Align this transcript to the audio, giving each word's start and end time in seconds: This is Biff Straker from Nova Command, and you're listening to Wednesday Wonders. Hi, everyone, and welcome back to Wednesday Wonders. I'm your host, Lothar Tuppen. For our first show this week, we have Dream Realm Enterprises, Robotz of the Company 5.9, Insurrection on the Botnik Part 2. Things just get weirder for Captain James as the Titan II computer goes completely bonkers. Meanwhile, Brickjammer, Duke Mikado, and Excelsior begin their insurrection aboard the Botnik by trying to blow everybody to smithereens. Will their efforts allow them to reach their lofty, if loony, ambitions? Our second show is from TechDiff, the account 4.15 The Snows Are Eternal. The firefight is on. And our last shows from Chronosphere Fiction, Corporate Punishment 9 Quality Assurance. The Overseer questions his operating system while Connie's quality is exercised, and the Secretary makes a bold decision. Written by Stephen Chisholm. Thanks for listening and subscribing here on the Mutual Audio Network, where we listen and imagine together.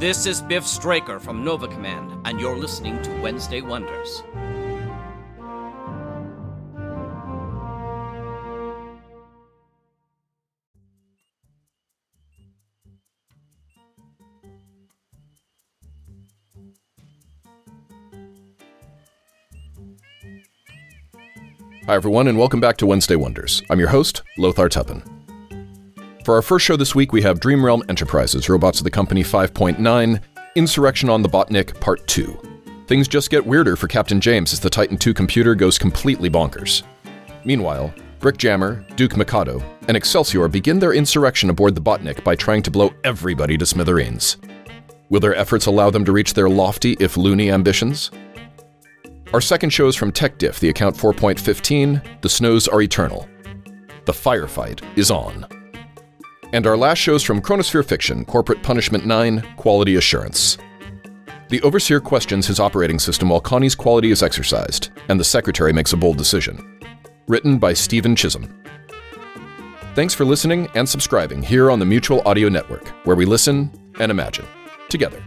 This 0.00 0.24
is 0.24 0.40
Biff 0.40 0.66
Straker 0.66 1.20
from 1.20 1.44
Nova 1.44 1.68
Command, 1.68 2.26
and 2.26 2.40
you're 2.40 2.56
listening 2.56 3.02
to 3.02 3.20
Wednesday 3.20 3.60
Wonders. 3.60 4.22
Hi, 21.84 21.94
everyone, 21.94 22.26
and 22.26 22.38
welcome 22.38 22.58
back 22.58 22.78
to 22.78 22.86
Wednesday 22.86 23.16
Wonders. 23.16 23.62
I'm 23.68 23.78
your 23.78 23.90
host, 23.90 24.22
Lothar 24.38 24.70
Tuppen. 24.70 25.19
For 26.24 26.34
our 26.34 26.42
first 26.42 26.66
show 26.66 26.76
this 26.76 26.94
week, 26.94 27.12
we 27.12 27.22
have 27.22 27.40
Dream 27.40 27.64
Realm 27.64 27.82
Enterprises, 27.88 28.46
Robotz 28.46 28.78
of 28.78 28.84
the 28.84 28.90
Company 28.90 29.22
5.9, 29.22 30.20
Insurrection 30.54 31.08
on 31.08 31.22
the 31.22 31.28
Botnik 31.30 31.80
Part 31.80 32.06
2. 32.08 32.84
Things 32.86 33.08
just 33.08 33.30
get 33.30 33.46
weirder 33.46 33.74
for 33.74 33.88
Captain 33.88 34.20
James 34.20 34.52
as 34.52 34.60
the 34.60 34.68
Titan 34.68 34.98
II 35.04 35.14
computer 35.14 35.54
goes 35.54 35.78
completely 35.78 36.28
bonkers. 36.28 36.82
Meanwhile, 37.44 37.94
Brickjammer, 38.18 38.84
Duke 38.96 39.16
Mikado, 39.16 39.62
and 39.88 39.96
Excelsior 39.96 40.46
begin 40.48 40.78
their 40.78 40.92
insurrection 40.92 41.48
aboard 41.48 41.74
the 41.74 41.80
Botnik 41.80 42.22
by 42.22 42.34
trying 42.34 42.62
to 42.64 42.70
blow 42.70 42.92
everybody 43.02 43.56
to 43.56 43.64
smithereens. 43.64 44.36
Will 45.08 45.20
their 45.20 45.34
efforts 45.34 45.64
allow 45.66 45.88
them 45.88 46.04
to 46.04 46.12
reach 46.12 46.34
their 46.34 46.50
lofty, 46.50 46.98
if 47.00 47.16
loony, 47.16 47.50
ambitions? 47.50 48.10
Our 49.32 49.40
second 49.40 49.70
show 49.70 49.86
is 49.86 49.96
from 49.96 50.12
TechDiff, 50.12 50.58
the 50.58 50.68
account 50.68 50.96
4.15 50.96 52.20
The 52.20 52.28
Snows 52.28 52.68
Are 52.68 52.82
Eternal. 52.82 53.26
The 54.04 54.12
firefight 54.12 54.82
is 54.98 55.10
on. 55.10 55.46
And 56.52 56.66
our 56.66 56.76
last 56.76 56.98
shows 56.98 57.22
from 57.22 57.40
Chronosphere 57.40 57.86
Fiction, 57.86 58.24
Corporate 58.24 58.62
Punishment 58.62 59.06
9 59.06 59.54
Quality 59.56 59.96
Assurance. 59.96 60.58
The 61.48 61.62
Overseer 61.62 62.00
questions 62.00 62.46
his 62.46 62.58
operating 62.58 62.98
system 62.98 63.28
while 63.28 63.40
Connie's 63.40 63.76
quality 63.76 64.10
is 64.10 64.22
exercised, 64.22 64.90
and 65.08 65.18
the 65.18 65.24
Secretary 65.24 65.72
makes 65.72 65.92
a 65.92 65.96
bold 65.96 66.16
decision. 66.16 66.80
Written 67.28 67.58
by 67.58 67.72
Stephen 67.72 68.16
Chisholm. 68.16 68.62
Thanks 69.94 70.14
for 70.14 70.24
listening 70.24 70.68
and 70.74 70.88
subscribing 70.88 71.42
here 71.42 71.70
on 71.70 71.78
the 71.78 71.86
Mutual 71.86 72.22
Audio 72.26 72.48
Network, 72.48 72.88
where 73.04 73.16
we 73.16 73.26
listen 73.26 73.70
and 74.00 74.10
imagine 74.10 74.46
together. 74.88 75.22